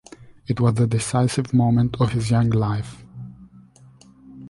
[0.47, 3.05] It was the decisive moment of his young life.